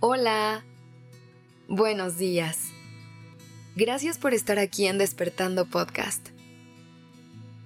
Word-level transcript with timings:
Hola. 0.00 0.62
Buenos 1.68 2.18
días. 2.18 2.58
Gracias 3.76 4.18
por 4.18 4.34
estar 4.34 4.58
aquí 4.58 4.86
en 4.86 4.98
Despertando 4.98 5.64
Podcast. 5.64 6.28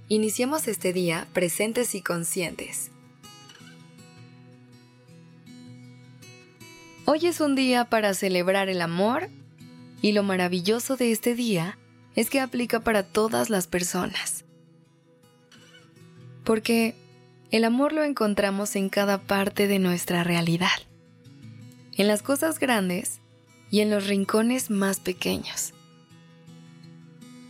Iniciemos 0.06 0.68
este 0.68 0.92
día 0.92 1.26
presentes 1.32 1.96
y 1.96 2.02
conscientes. 2.02 2.92
Hoy 7.04 7.26
es 7.26 7.40
un 7.40 7.56
día 7.56 7.86
para 7.86 8.14
celebrar 8.14 8.68
el 8.68 8.80
amor 8.80 9.28
y 10.00 10.12
lo 10.12 10.22
maravilloso 10.22 10.96
de 10.96 11.10
este 11.10 11.34
día 11.34 11.78
es 12.14 12.30
que 12.30 12.38
aplica 12.38 12.78
para 12.78 13.02
todas 13.02 13.50
las 13.50 13.66
personas. 13.66 14.44
Porque 16.44 16.94
el 17.50 17.64
amor 17.64 17.92
lo 17.92 18.04
encontramos 18.04 18.76
en 18.76 18.88
cada 18.88 19.18
parte 19.18 19.66
de 19.66 19.80
nuestra 19.80 20.22
realidad 20.22 20.70
en 22.00 22.08
las 22.08 22.22
cosas 22.22 22.58
grandes 22.58 23.20
y 23.70 23.80
en 23.80 23.90
los 23.90 24.06
rincones 24.06 24.70
más 24.70 25.00
pequeños. 25.00 25.74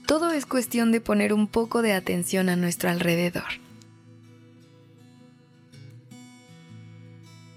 Todo 0.09 0.33
es 0.33 0.45
cuestión 0.45 0.91
de 0.91 1.01
poner 1.01 1.33
un 1.33 1.47
poco 1.47 1.83
de 1.83 1.93
atención 1.93 2.49
a 2.49 2.57
nuestro 2.57 2.91
alrededor. 2.91 3.45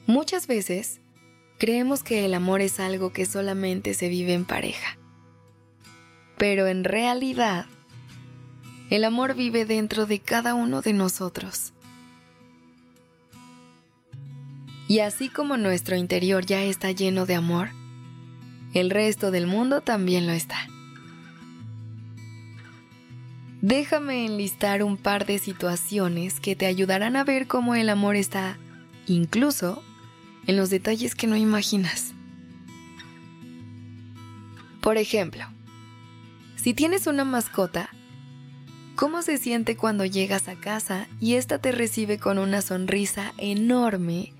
Muchas 0.05 0.45
veces 0.45 0.99
creemos 1.57 2.03
que 2.03 2.25
el 2.25 2.35
amor 2.35 2.61
es 2.61 2.79
algo 2.79 3.11
que 3.11 3.25
solamente 3.25 3.95
se 3.95 4.07
vive 4.07 4.33
en 4.33 4.45
pareja. 4.45 4.99
Pero 6.37 6.67
en 6.67 6.83
realidad, 6.83 7.65
el 8.91 9.03
amor 9.03 9.33
vive 9.33 9.65
dentro 9.65 10.05
de 10.05 10.19
cada 10.19 10.53
uno 10.53 10.81
de 10.83 10.93
nosotros. 10.93 11.73
Y 14.87 14.99
así 14.99 15.29
como 15.29 15.57
nuestro 15.57 15.95
interior 15.95 16.45
ya 16.45 16.63
está 16.63 16.91
lleno 16.91 17.25
de 17.25 17.35
amor, 17.35 17.69
el 18.73 18.89
resto 18.89 19.31
del 19.31 19.47
mundo 19.47 19.81
también 19.81 20.27
lo 20.27 20.33
está. 20.33 20.67
Déjame 23.61 24.25
enlistar 24.25 24.83
un 24.83 24.97
par 24.97 25.25
de 25.25 25.39
situaciones 25.39 26.41
que 26.41 26.55
te 26.55 26.65
ayudarán 26.65 27.15
a 27.15 27.23
ver 27.23 27.47
cómo 27.47 27.75
el 27.75 27.87
amor 27.87 28.17
está, 28.17 28.57
incluso, 29.07 29.81
en 30.47 30.57
los 30.57 30.69
detalles 30.69 31.15
que 31.15 31.27
no 31.27 31.37
imaginas. 31.37 32.13
Por 34.81 34.97
ejemplo, 34.97 35.45
si 36.57 36.73
tienes 36.73 37.07
una 37.07 37.23
mascota, 37.23 37.89
¿cómo 38.97 39.21
se 39.21 39.37
siente 39.37 39.77
cuando 39.77 40.03
llegas 40.03 40.49
a 40.49 40.55
casa 40.55 41.07
y 41.21 41.35
ésta 41.35 41.59
te 41.59 41.71
recibe 41.71 42.17
con 42.19 42.39
una 42.39 42.61
sonrisa 42.61 43.33
enorme 43.37 44.33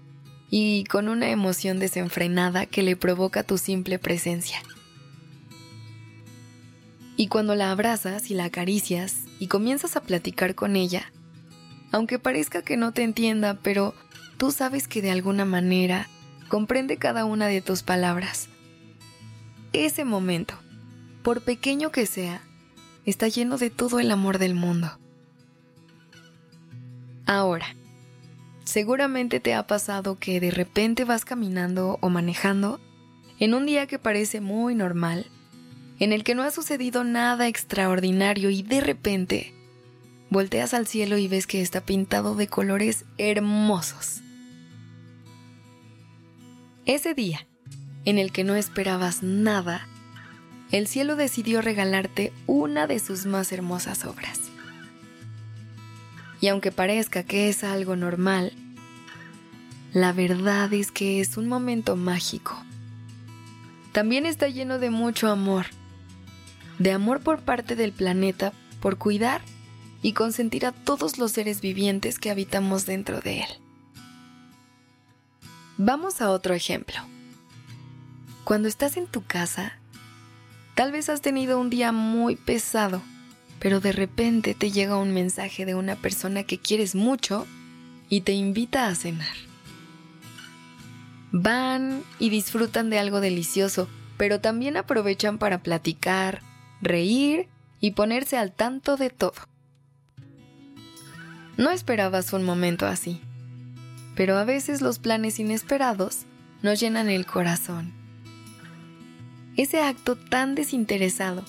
y 0.56 0.84
con 0.84 1.10
una 1.10 1.32
emoción 1.32 1.80
desenfrenada 1.80 2.68
que 2.68 2.84
le 2.84 2.96
provoca 2.96 3.42
tu 3.42 3.58
simple 3.58 3.98
presencia. 3.98 4.62
Y 7.18 7.26
cuando 7.26 7.56
la 7.56 7.72
abrazas 7.72 8.30
y 8.30 8.36
la 8.36 8.44
acaricias 8.46 9.22
y 9.40 9.48
comienzas 9.48 9.96
a 9.96 10.02
platicar 10.02 10.54
con 10.54 10.76
ella, 10.76 11.12
aunque 11.92 12.20
parezca 12.20 12.62
que 12.62 12.78
no 12.78 12.92
te 12.92 13.02
entienda, 13.02 13.58
pero 13.64 13.96
tú 14.38 14.52
sabes 14.52 14.88
que 14.88 15.02
de 15.02 15.10
alguna 15.10 15.44
manera 15.44 16.08
comprende 16.50 16.98
cada 16.98 17.26
una 17.26 17.48
de 17.48 17.62
tus 17.62 17.82
palabras. 17.82 18.48
Ese 19.72 20.06
momento, 20.06 20.54
por 21.24 21.42
pequeño 21.42 21.92
que 21.92 22.06
sea, 22.06 22.44
está 23.08 23.28
lleno 23.28 23.58
de 23.58 23.72
todo 23.72 24.00
el 24.00 24.12
amor 24.12 24.38
del 24.38 24.54
mundo. 24.54 25.00
Ahora, 27.26 27.76
Seguramente 28.64 29.40
te 29.40 29.54
ha 29.54 29.68
pasado 29.68 30.18
que 30.18 30.40
de 30.40 30.52
repente 30.52 31.04
vas 31.04 31.26
caminando 31.26 31.98
o 32.02 32.10
manejando 32.10 32.80
en 33.40 33.54
un 33.54 33.66
día 33.66 33.88
que 33.88 34.00
parece 34.00 34.42
muy 34.42 34.74
normal, 34.74 35.28
en 36.00 36.14
el 36.14 36.24
que 36.24 36.36
no 36.36 36.44
ha 36.44 36.52
sucedido 36.52 37.04
nada 37.04 37.48
extraordinario 37.48 38.50
y 38.50 38.64
de 38.64 38.82
repente 38.82 39.54
volteas 40.30 40.74
al 40.74 40.88
cielo 40.88 41.18
y 41.18 41.28
ves 41.28 41.46
que 41.46 41.62
está 41.62 41.82
pintado 41.82 42.36
de 42.36 42.48
colores 42.48 43.06
hermosos. 43.18 44.22
Ese 46.86 47.14
día, 47.14 47.48
en 48.06 48.18
el 48.18 48.32
que 48.32 48.44
no 48.44 48.56
esperabas 48.56 49.24
nada, 49.24 49.88
el 50.72 50.88
cielo 50.88 51.16
decidió 51.16 51.62
regalarte 51.62 52.34
una 52.48 52.88
de 52.88 53.00
sus 53.00 53.26
más 53.26 53.52
hermosas 53.52 54.06
obras. 54.06 54.43
Y 56.44 56.50
aunque 56.50 56.74
parezca 56.74 57.24
que 57.24 57.48
es 57.48 57.64
algo 57.64 57.96
normal, 57.96 58.52
la 59.94 60.12
verdad 60.12 60.74
es 60.74 60.92
que 60.92 61.22
es 61.22 61.38
un 61.38 61.48
momento 61.48 61.96
mágico. 61.96 62.62
También 63.94 64.26
está 64.26 64.50
lleno 64.50 64.78
de 64.78 64.90
mucho 64.90 65.30
amor. 65.30 65.68
De 66.80 66.92
amor 66.92 67.22
por 67.22 67.44
parte 67.44 67.78
del 67.78 67.94
planeta, 67.94 68.52
por 68.82 68.98
cuidar 68.98 69.40
y 70.02 70.12
consentir 70.12 70.66
a 70.66 70.74
todos 70.74 71.18
los 71.18 71.32
seres 71.32 71.62
vivientes 71.62 72.20
que 72.20 72.30
habitamos 72.30 72.86
dentro 72.86 73.22
de 73.22 73.40
él. 73.40 73.50
Vamos 75.78 76.20
a 76.22 76.30
otro 76.30 76.54
ejemplo. 76.54 76.98
Cuando 78.44 78.68
estás 78.68 78.98
en 78.98 79.08
tu 79.08 79.24
casa, 79.24 79.80
tal 80.76 80.92
vez 80.92 81.08
has 81.08 81.22
tenido 81.22 81.58
un 81.58 81.70
día 81.70 81.94
muy 81.94 82.36
pesado 82.36 83.02
pero 83.64 83.80
de 83.80 83.94
repente 83.94 84.56
te 84.56 84.72
llega 84.72 84.98
un 84.98 85.14
mensaje 85.14 85.66
de 85.66 85.74
una 85.74 85.96
persona 85.96 86.44
que 86.44 86.60
quieres 86.60 86.96
mucho 86.96 87.48
y 88.10 88.20
te 88.20 88.34
invita 88.34 88.88
a 88.88 88.96
cenar. 88.96 89.36
Van 91.32 92.04
y 92.20 92.30
disfrutan 92.30 92.90
de 92.90 93.00
algo 93.00 93.22
delicioso, 93.22 93.88
pero 94.18 94.42
también 94.42 94.76
aprovechan 94.76 95.38
para 95.38 95.64
platicar, 95.64 96.42
reír 96.82 97.48
y 97.80 97.92
ponerse 97.92 98.36
al 98.36 98.52
tanto 98.52 98.98
de 98.98 99.10
todo. 99.10 99.48
No 101.56 101.70
esperabas 101.70 102.34
un 102.34 102.44
momento 102.44 102.86
así, 102.86 103.22
pero 104.14 104.38
a 104.38 104.44
veces 104.44 104.82
los 104.82 105.00
planes 105.00 105.40
inesperados 105.40 106.26
nos 106.64 106.82
llenan 106.82 107.08
el 107.08 107.26
corazón. 107.26 107.94
Ese 109.56 109.82
acto 109.82 110.18
tan 110.18 110.54
desinteresado 110.54 111.46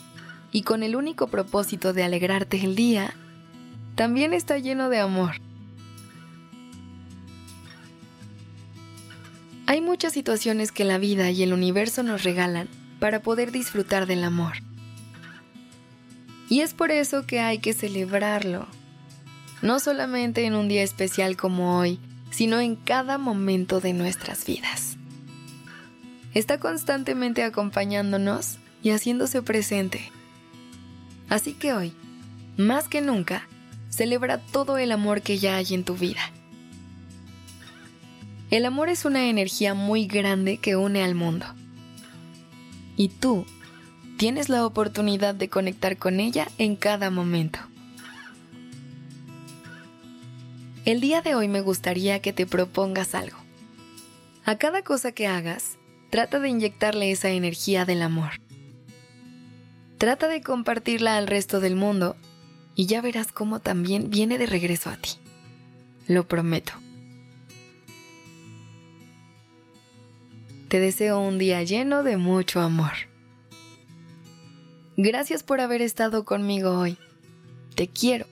y 0.55 0.63
con 0.63 0.85
el 0.85 0.95
único 0.95 1.27
propósito 1.27 1.93
de 1.93 2.05
alegrarte 2.05 2.61
el 2.63 2.77
día, 2.77 3.13
también 3.97 4.33
está 4.33 4.57
lleno 4.57 4.89
de 4.89 5.01
amor. 5.01 5.41
Hay 9.67 9.81
muchas 9.81 10.13
situaciones 10.13 10.71
que 10.71 10.85
la 10.85 10.99
vida 10.99 11.33
y 11.33 11.43
el 11.43 11.53
universo 11.53 12.05
nos 12.05 12.23
regalan 12.23 12.69
para 13.01 13.21
poder 13.21 13.51
disfrutar 13.51 14.07
del 14.07 14.23
amor. 14.23 14.53
Y 16.49 16.61
es 16.61 16.73
por 16.73 16.93
eso 16.93 17.27
que 17.27 17.41
hay 17.41 17.59
que 17.59 17.73
celebrarlo, 17.73 18.69
no 19.61 19.81
solamente 19.81 20.45
en 20.45 20.55
un 20.55 20.69
día 20.69 20.85
especial 20.85 21.37
como 21.37 21.81
hoy, 21.81 21.99
sino 22.31 22.61
en 22.61 22.77
cada 22.77 23.19
momento 23.19 23.81
de 23.81 23.93
nuestras 23.93 24.47
vidas. 24.47 24.99
Está 26.33 26.61
constantemente 26.61 27.43
acompañándonos 27.43 28.59
y 28.85 28.91
haciéndose 28.91 29.43
presente 29.43 30.13
Así 31.35 31.53
que 31.53 31.73
hoy, 31.73 31.93
más 32.57 32.87
que 32.87 33.01
nunca, 33.01 33.49
celebra 33.91 34.39
todo 34.39 34.79
el 34.79 34.93
amor 34.93 35.21
que 35.21 35.37
ya 35.37 35.57
hay 35.57 35.75
en 35.75 35.83
tu 35.83 35.97
vida. 35.97 36.21
El 38.53 38.65
amor 38.67 38.89
es 38.89 39.05
una 39.05 39.29
energía 39.29 39.75
muy 39.75 40.07
grande 40.07 40.59
que 40.59 40.77
une 40.77 41.03
al 41.03 41.17
mundo. 41.17 41.45
Y 42.97 43.09
tú 43.09 43.47
tienes 44.17 44.49
la 44.49 44.65
oportunidad 44.65 45.35
de 45.35 45.49
conectar 45.49 45.97
con 45.97 46.21
ella 46.21 46.47
en 46.59 46.77
cada 46.77 47.11
momento. 47.11 47.59
El 50.85 51.01
día 51.01 51.21
de 51.21 51.35
hoy 51.35 51.49
me 51.49 51.63
gustaría 51.63 52.23
que 52.23 52.33
te 52.33 52.47
propongas 52.47 53.17
algo. 53.17 53.39
A 54.45 54.57
cada 54.57 54.83
cosa 54.83 55.11
que 55.11 55.27
hagas, 55.27 55.79
trata 56.11 56.39
de 56.39 56.49
inyectarle 56.49 57.11
esa 57.11 57.31
energía 57.31 57.85
del 57.85 58.03
amor. 58.03 58.44
Trata 60.05 60.29
de 60.29 60.43
compartirla 60.43 61.17
al 61.17 61.27
resto 61.27 61.61
del 61.61 61.77
mundo 61.77 62.15
y 62.75 62.85
ya 62.85 63.01
verás 63.01 63.33
cómo 63.33 63.61
también 63.61 64.11
viene 64.11 64.37
de 64.37 64.45
regreso 64.45 64.91
a 64.91 64.99
ti. 64.99 65.13
Lo 66.07 66.29
prometo. 66.29 66.75
Te 70.69 70.79
deseo 70.79 71.21
un 71.21 71.39
día 71.39 71.63
lleno 71.63 72.03
de 72.03 72.19
mucho 72.19 72.61
amor. 72.61 72.93
Gracias 74.99 75.43
por 75.43 75.63
haber 75.63 75.81
estado 75.81 76.27
conmigo 76.27 76.79
hoy. 76.79 76.99
Te 77.75 77.89
quiero 77.89 78.27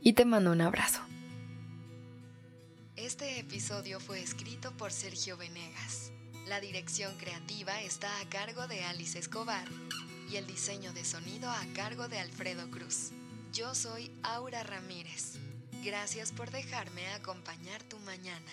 y 0.00 0.14
te 0.14 0.24
mando 0.24 0.52
un 0.52 0.62
abrazo. 0.62 1.02
Este 2.96 3.38
episodio 3.38 4.00
fue 4.00 4.22
escrito 4.22 4.74
por 4.78 4.90
Sergio 4.90 5.36
Venegas. 5.36 6.12
La 6.46 6.60
dirección 6.60 7.14
creativa 7.18 7.78
está 7.82 8.08
a 8.22 8.28
cargo 8.30 8.66
de 8.68 8.84
Alice 8.84 9.18
Escobar 9.18 9.68
y 10.30 10.36
el 10.36 10.46
diseño 10.46 10.92
de 10.92 11.04
sonido 11.04 11.50
a 11.50 11.64
cargo 11.74 12.08
de 12.08 12.18
Alfredo 12.18 12.70
Cruz. 12.70 13.10
Yo 13.52 13.74
soy 13.74 14.10
Aura 14.22 14.62
Ramírez. 14.62 15.34
Gracias 15.82 16.32
por 16.32 16.50
dejarme 16.50 17.06
acompañar 17.08 17.82
tu 17.84 17.98
mañana. 18.00 18.52